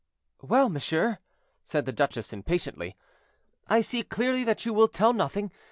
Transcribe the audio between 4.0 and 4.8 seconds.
clearly that you